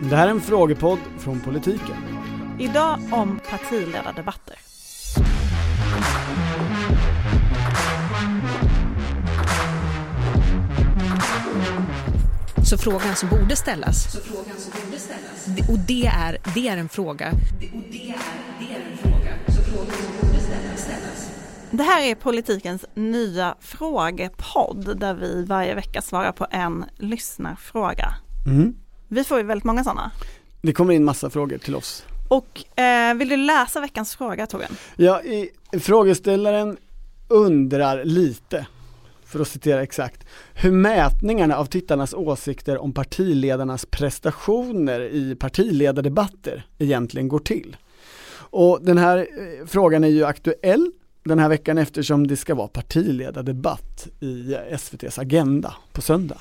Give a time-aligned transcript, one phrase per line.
[0.00, 1.96] Det här är en frågepodd från politiken.
[2.58, 4.56] Idag om partiledardebatter.
[12.64, 14.16] Så frågan som borde ställas,
[15.68, 17.32] och det är, det är en fråga.
[21.70, 28.14] Det här är politikens nya frågepodd där vi varje vecka svarar på en lyssnarfråga.
[28.46, 28.74] Mm.
[29.12, 30.10] Vi får ju väldigt många sådana.
[30.62, 32.04] Det kommer in massa frågor till oss.
[32.28, 34.76] Och eh, vill du läsa veckans fråga Torbjörn?
[34.96, 36.76] Ja, i, frågeställaren
[37.28, 38.66] undrar lite,
[39.24, 47.28] för att citera exakt, hur mätningarna av tittarnas åsikter om partiledarnas prestationer i partiledardebatter egentligen
[47.28, 47.76] går till.
[48.34, 50.92] Och den här eh, frågan är ju aktuell
[51.24, 56.38] den här veckan eftersom det ska vara partiledardebatt i SVTs Agenda på söndag.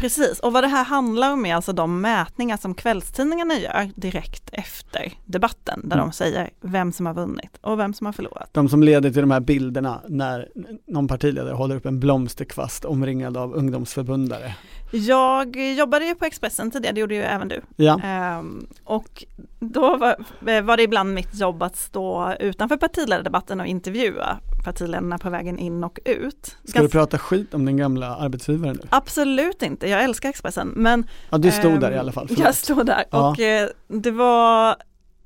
[0.00, 4.50] Precis, och vad det här handlar om är alltså de mätningar som kvällstidningarna gör direkt
[4.52, 6.06] efter debatten där Mm.
[6.08, 8.48] de säger vem som har vunnit och vem som har förlorat.
[8.52, 10.48] De som leder till de här bilderna när
[10.86, 14.54] någon partiledare håller upp en blomsterkvast omringad av ungdomsförbundare.
[14.92, 17.60] Jag jobbade ju på Expressen tidigare, det gjorde ju även du.
[17.76, 19.24] Ja, Ehm, och
[19.60, 20.16] då var,
[20.62, 25.84] var det ibland mitt jobb att stå utanför partiledardebatten och intervjua partiledarna på vägen in
[25.84, 26.56] och ut.
[26.64, 28.80] ska du Gans- prata skit om din gamla arbetsgivare nu?
[28.90, 32.26] Absolut inte, jag älskar Expressen men Ja, du stod Ehm, där i alla fall.
[32.28, 32.54] Jag förlåt.
[32.56, 33.30] stod där Ja.
[33.30, 34.76] och eh, det var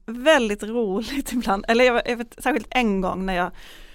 [0.06, 3.50] väldigt roligt ibland, eller jag, jag vet särskilt en gång när jag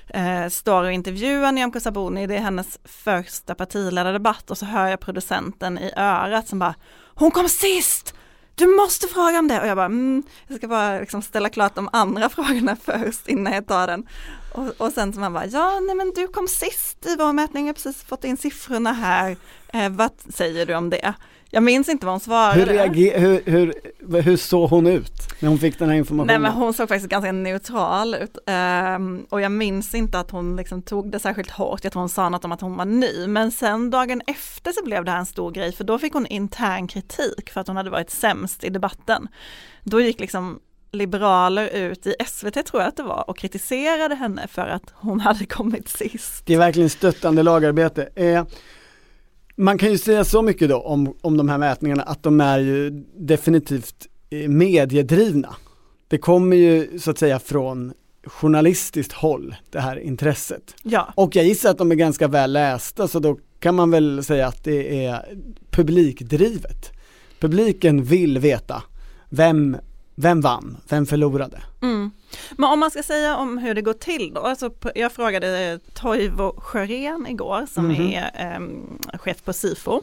[0.08, 5.00] eh, står och intervjuar Nyamko Sabuni, det är hennes första partiledardebatt och så hör jag
[5.00, 6.76] producenten i örat som bara
[7.16, 8.14] Hon kom sist!
[8.56, 9.62] Du måste fråga om det!
[9.62, 13.54] Och jag bara, mm, jag ska bara liksom ställa klart de andra frågorna först innan
[13.54, 14.08] jag tar den.
[14.52, 17.66] Och, och sen så man bara, ja nej men du kom sist i vår mätning,
[17.66, 19.38] jag har precis fått in siffrorna här.
[19.74, 21.14] Eh, vad säger du om det?
[21.52, 22.60] Jag minns inte vad hon svarade.
[22.60, 26.28] Hur, reager, hur, hur, hur såg hon ut när hon fick den här informationen?
[26.28, 30.56] Nej men hon såg faktiskt ganska neutral ut Ehm, och jag minns inte att hon
[30.56, 31.84] liksom tog det särskilt hårt.
[31.84, 34.84] Jag tror hon sa något om att hon var ny men sen dagen efter så
[34.86, 37.78] blev det här en stor grej för då fick hon intern kritik för att hon
[37.78, 39.28] hade varit sämst i debatten.
[39.84, 40.60] Då gick liksom
[40.92, 45.20] liberaler ut i SVT tror jag att det var och kritiserade henne för att hon
[45.20, 46.46] hade kommit sist.
[46.46, 48.10] Det är verkligen stöttande lagarbete.
[48.16, 48.46] Eh,
[49.56, 52.60] man kan ju säga så mycket då om, om de här mätningarna att de är
[52.60, 55.56] ju definitivt eh, mediedrivna.
[56.08, 60.76] Det kommer ju så att säga från journalistiskt håll, det här intresset.
[60.84, 64.24] Ja, Och jag gissar att de är ganska väl lästa så då kan man väl
[64.24, 65.38] säga att det är
[65.72, 66.92] publikdrivet.
[67.40, 68.84] Publiken vill veta
[69.30, 69.78] vem,
[70.22, 71.62] vem vann, vem förlorade.
[71.82, 72.12] Mm.
[72.52, 76.54] Men om man ska säga om hur det går till då, alltså jag frågade Toivo
[76.62, 78.02] Sjörén igår som Mhm.
[78.14, 80.02] är ehm, chef på SIFO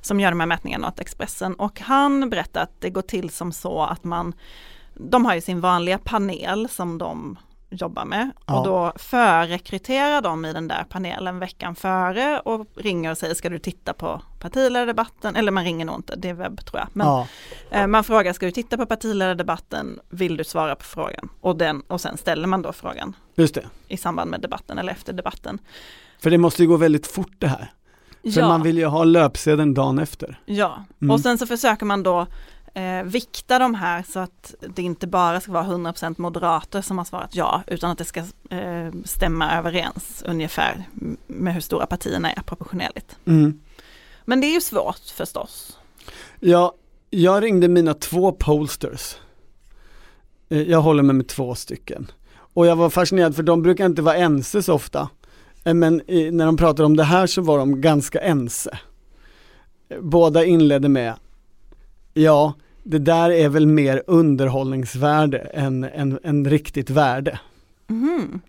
[0.00, 3.52] som gör de här mätningarna åt Expressen och han berättade att det går till som
[3.52, 4.32] så att man,
[4.94, 7.38] de har ju sin vanliga panel som de
[7.70, 8.58] jobbar med Ja.
[8.58, 13.48] och då förrekryterar de i den där panelen veckan före och ringer och säger ska
[13.48, 16.88] du titta på partiledardebatten, eller man ringer nog inte, det är webb tror jag.
[16.92, 17.26] Men ja,
[17.70, 20.00] Eh, Man frågar, ska du titta på partiledardebatten?
[20.08, 21.28] Vill du svara på frågan?
[21.40, 23.64] Och, den, och sen ställer man då frågan just det.
[23.88, 25.58] i samband med debatten eller efter debatten.
[26.22, 27.72] För det måste ju gå väldigt fort det här.
[28.22, 30.40] För ja, man vill ju ha löpsedeln dagen efter.
[30.46, 30.84] ja.
[31.02, 31.10] Mm.
[31.10, 32.26] och sen så försöker man då
[32.78, 37.04] eh, vikta de här så att det inte bara ska vara 100% moderater som har
[37.04, 40.84] svarat ja, utan att det ska eh, stämma överens ungefär
[41.26, 43.16] med hur stora partierna är proportionelligt.
[43.24, 43.60] Mm.
[44.24, 45.78] Men det är ju svårt förstås.
[46.40, 46.72] Ja,
[47.10, 49.16] jag ringde mina två posters.
[50.48, 52.10] Eh, Jag håller mig med två stycken.
[52.54, 55.08] Och jag var fascinerad för de brukar inte vara ense så ofta.
[55.64, 56.02] Eh, Men
[56.32, 58.78] när de pratade om det här så var de ganska ense.
[59.88, 61.14] Eh, Båda inledde med
[62.14, 62.52] Ja,
[62.90, 67.40] det där är väl mer underhållningsvärde än, än, än riktigt värde.
[67.86, 68.40] Mhm.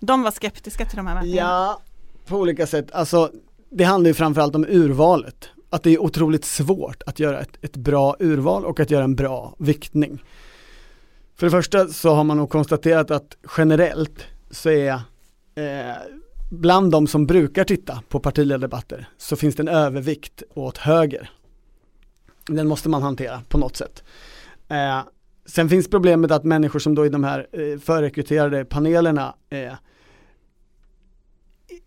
[0.00, 1.50] De var skeptiska till de här mätningarna.
[1.50, 1.80] Ja,
[2.26, 2.92] på olika sätt.
[2.92, 3.30] Alltså,
[3.70, 5.48] det handlar ju framförallt om urvalet.
[5.70, 9.16] Att det är otroligt svårt att göra ett, ett bra urval och att göra en
[9.16, 10.22] bra viktning.
[11.36, 14.92] För det första så har man nog konstaterat att generellt så är
[15.54, 15.96] eh,
[16.50, 21.30] bland de som brukar titta på partiledardebatter så finns det en övervikt åt höger.
[22.48, 24.02] Den måste man hantera på något sätt.
[24.68, 25.00] Eh,
[25.46, 29.72] sen finns problemet att människor som då i de här eh, förrekryterade panelerna eh,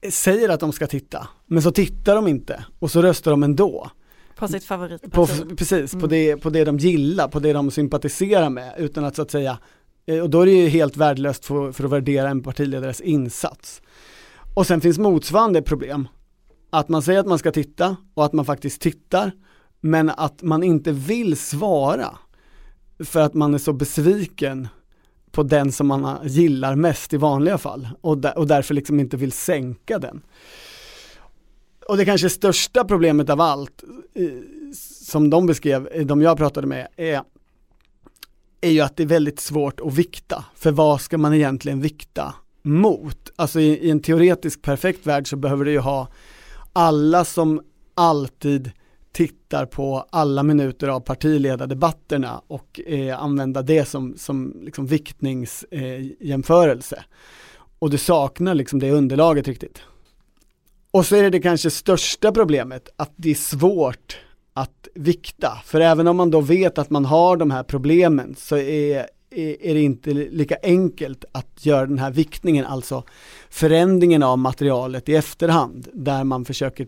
[0.10, 3.92] säger att de ska titta, men så tittar de inte och så röstar de ändå.
[4.36, 5.58] På sitt På, favoritparti.
[5.58, 6.10] precis, på, Mm.
[6.10, 9.58] det, på det de gillar, på det de sympatiserar med utan att så att säga,
[10.06, 13.82] eh, och då är det ju helt värdelöst för, för att värdera en partiledares insats.
[14.56, 16.08] Och sen finns motsvarande problem,
[16.70, 19.32] att man säger att man ska titta och att man faktiskt tittar
[19.82, 22.18] men att man inte vill svara
[23.00, 24.68] för att man är så besviken
[25.32, 29.18] på den som man gillar mest i vanliga fall och, där, och därför liksom inte
[29.18, 30.22] vill sänka den.
[31.88, 33.84] Och det kanske största problemet av allt
[34.14, 34.30] eh,
[35.06, 37.22] som de beskrev, eh, de jag pratade med, är,
[38.62, 40.46] är ju att det är väldigt svårt att vikta.
[40.56, 43.32] För vad ska man egentligen vikta mot?
[43.36, 46.08] Alltså i, i en teoretisk perfekt värld så behöver du ju ha
[46.74, 47.62] alla som
[47.96, 48.72] alltid
[49.12, 56.96] tittar på alla minuter av partiledardebatterna och eh, använda det som, som liksom viktningsjämförelse.
[56.96, 57.04] Eh,
[57.80, 59.82] och du saknar liksom det underlaget riktigt.
[60.92, 64.18] Och så är det det kanske största problemet, att det är svårt
[64.54, 65.52] att vikta.
[65.66, 69.74] För även om man då vet att man har de här problemen så är, är,
[69.74, 73.04] det inte lika enkelt att göra den här viktningen, alltså
[73.50, 76.88] förändringen av materialet i efterhand, där man försöker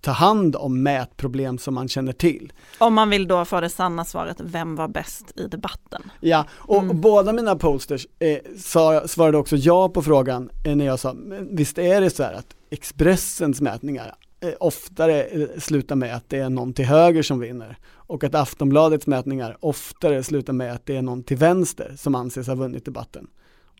[0.00, 2.52] ta hand om mätproblem som man känner till.
[2.78, 6.02] Om man vill då få det sanna svaret, vem var bäst i debatten?
[6.20, 7.00] Ja, och, mm.
[7.00, 11.14] båda mina posters eh, sa, svarade också ja på frågan eh, när jag sa,
[11.50, 16.38] visst är det så här att Expressens mätningar eh, oftare eh, slutar med att det
[16.38, 20.96] är någon till höger som vinner och att Aftonbladets mätningar oftare slutar med att det
[20.96, 23.26] är någon till vänster som anses ha vunnit debatten.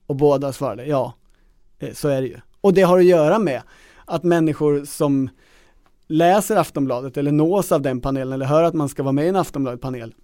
[0.07, 1.15] Och båda svarade ja,
[1.79, 2.37] eh, så är det ju.
[2.61, 3.63] Och det har att göra med
[4.05, 5.31] att människor som
[6.09, 9.29] läser Aftonbladet eller nås av den panelen eller hör att man ska vara med i
[9.29, 10.15] en Aftonbladet-panel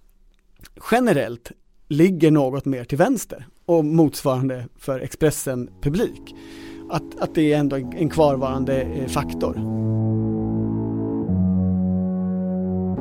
[0.91, 1.51] generellt
[1.87, 6.35] ligger något mer till vänster och motsvarande för Expressen-publik.
[6.89, 9.53] Att, att det är ändå en kvarvarande eh, faktor.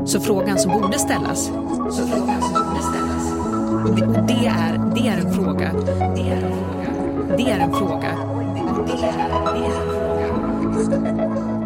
[0.06, 1.44] Så frågan som borde ställas,
[1.90, 3.34] så frågan som borde ställas.
[3.96, 5.72] Det, och det är, det är en fråga.
[6.16, 7.36] Det är en fråga.
[7.36, 8.18] Det är en fråga.
[8.86, 11.63] Det är, det är en fråga.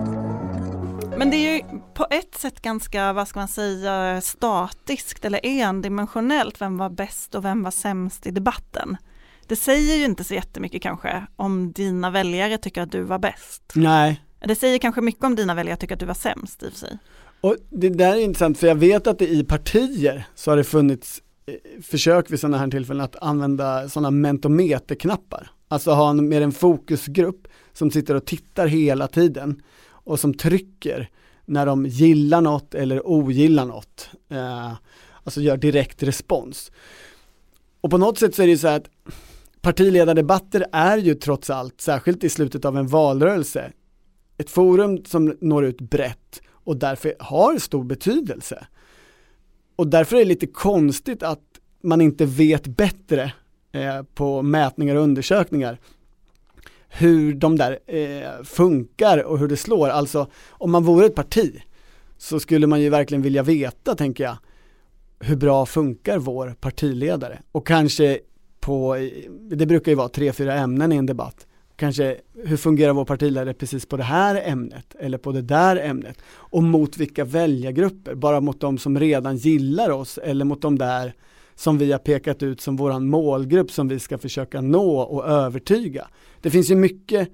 [1.19, 1.62] Men det är ju
[1.94, 6.61] på ett sätt ganska, vad ska man säga, statiskt eller endimensionellt.
[6.61, 8.97] Vem var bäst och vem var sämst i debatten?
[9.47, 13.62] Det säger ju inte så jättemycket kanske om dina väljare tycker att du var bäst.
[13.75, 14.23] Nej.
[14.41, 16.79] Det säger kanske mycket om dina väljare tycker att du var sämst i och för
[16.79, 16.99] sig.
[17.41, 20.64] Och det där är intressant för jag vet att det i partier så har det
[20.64, 25.50] funnits eh, försök vid sådana här tillfällen att använda sådana mentometerknappar.
[25.69, 29.62] Alltså ha en, mer en fokusgrupp som sitter och tittar hela tiden
[30.09, 31.11] och som trycker
[31.45, 34.11] när de gillar något eller ogillar något.
[34.29, 34.73] Eh,
[35.25, 36.73] alltså gör direkt respons.
[37.81, 38.91] Och på något sätt så är det ju så här att
[39.61, 43.73] partiledardebatter är ju trots allt, särskilt i slutet av en valrörelse,
[44.39, 48.67] ett forum som når ut brett och därför har stor betydelse.
[49.77, 51.45] Och därför är det lite konstigt att
[51.83, 53.33] man inte vet bättre
[53.73, 55.79] eh, på mätningar och undersökningar
[56.88, 59.88] hur de där eh, funkar och hur det slår.
[59.88, 61.62] Alltså om man vore ett parti
[62.19, 64.37] så skulle man ju verkligen vilja veta, tänker jag,
[65.20, 67.38] hur bra funkar vår partiledare?
[67.52, 68.19] Och kanske
[68.61, 68.96] på,
[69.50, 71.46] det brukar ju vara tre, fyra ämnen i en debatt.
[71.76, 76.19] Kanske hur fungerar vår partiledare precis på det här ämnet eller på det där ämnet?
[76.29, 78.14] Och mot vilka väljargrupper?
[78.14, 81.14] Bara mot de som redan gillar oss eller mot de där
[81.59, 86.09] som vi har pekat ut som våran målgrupp som vi ska försöka nå och övertyga.
[86.41, 87.29] Det finns ju mycket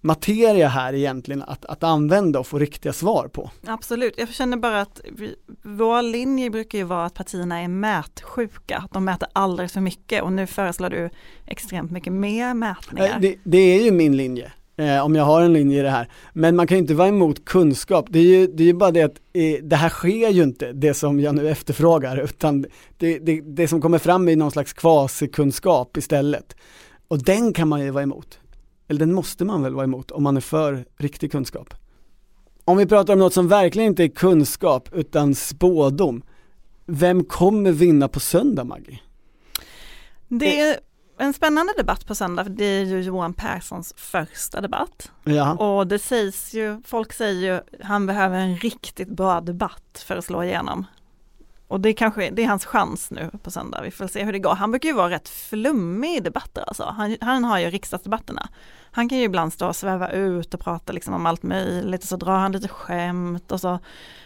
[0.00, 3.50] materia här egentligen att, att använda och få riktiga svar på.
[3.66, 8.88] Absolut, jag känner bara att vi, vår linje brukar ju vara att partierna är mätsjuka,
[8.92, 11.10] de mäter alldeles för mycket och nu föreslår du
[11.46, 13.18] extremt mycket mer mätningar.
[13.20, 16.08] Det, det är ju min linje eh, om jag har en linje i det här.
[16.32, 18.06] Men man kan ju inte vara emot kunskap.
[18.08, 20.72] Det är ju, det är ju bara det att eh, det här sker ju inte,
[20.72, 22.66] det som jag nu efterfrågar, utan
[22.98, 26.56] det, det, det som kommer fram är någon slags kvasikunskap istället.
[27.08, 28.38] Och den kan man ju vara emot.
[28.88, 31.74] Eller den måste man väl vara emot om man är för riktig kunskap.
[32.64, 36.22] Om vi pratar om något som verkligen inte är kunskap utan spådom.
[36.86, 39.00] Vem kommer vinna på söndag Maggie?
[40.28, 40.76] Det är
[41.18, 45.12] en spännande debatt på söndag, det är ju Johan Perssons första debatt.
[45.24, 45.54] Ja.
[45.54, 50.24] Och det sägs ju, folk säger ju, han behöver en riktigt bra debatt för att
[50.24, 50.86] slå igenom.
[51.68, 54.32] Och det är kanske, det är hans chans nu på söndag, vi får se hur
[54.32, 54.54] det går.
[54.54, 56.84] Han brukar ju vara rätt flummig i debatter alltså.
[56.84, 58.48] Han, han har ju riksdagsdebatterna.
[58.96, 62.08] Han kan ju ibland stå och sväva ut och prata liksom om allt möjligt och
[62.08, 63.78] så drar han lite skämt och så.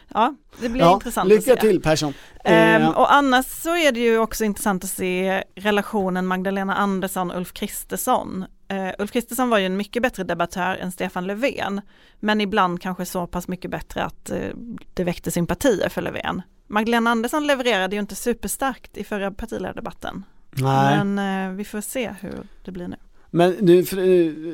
[0.09, 1.51] Ja, det blir ja, intressant lycka att se.
[1.51, 2.15] Lycka till Persson.
[2.45, 8.45] Ehm, och annars så är det ju också intressant att se relationen Magdalena Andersson-Ulf Kristersson.
[8.73, 11.81] Uh, Ulf Kristersson var ju en mycket bättre debattör än Stefan Löfven,
[12.21, 14.51] men ibland kanske så pass mycket bättre att uh,
[14.95, 16.43] det väckte sympatier för Löfven.
[16.67, 20.25] Magdalena Andersson levererade ju inte superstarkt i förra partiledardebatten.
[20.51, 21.05] Nej.
[21.05, 22.97] Men uh, vi får se hur det blir nu.
[23.31, 23.85] Men nu,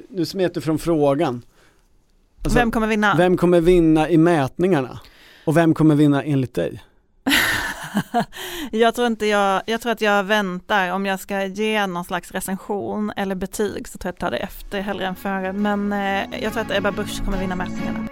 [0.09, 1.43] nu smet du från frågan.
[2.43, 3.15] Alltså, vem kommer vinna?
[3.17, 5.01] Vem kommer vinna i mätningarna?
[5.45, 6.83] Och vem kommer vinna enligt dig?
[8.71, 12.33] jag tror inte jag, jag tror att jag väntar om jag ska ge någon slags
[12.33, 15.53] recension eller betyg så tror jag att jag tar det efter hellre än före.
[15.53, 18.09] Men eh, jag tror att Ebba Busch kommer vinna mätningarna.